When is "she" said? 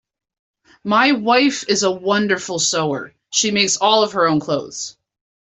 3.29-3.51